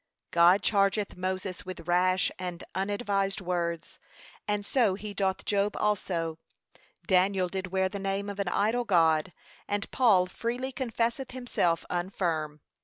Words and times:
God 0.31 0.63
chargeth 0.63 1.15
Moses 1.15 1.63
with 1.63 1.87
rash 1.87 2.31
and 2.39 2.63
unadvised 2.73 3.39
words, 3.39 3.99
and 4.47 4.65
so 4.65 4.95
he 4.95 5.13
doth 5.13 5.45
Job 5.45 5.77
also: 5.77 6.39
Daniel 7.05 7.47
did 7.47 7.67
wear 7.67 7.87
the 7.87 7.99
name 7.99 8.27
of 8.27 8.39
an 8.39 8.47
idol 8.47 8.83
god, 8.83 9.31
and 9.67 9.91
Paul 9.91 10.25
freely 10.25 10.71
confesseth 10.71 11.29
himself 11.33 11.85
unfirm. 11.91 12.61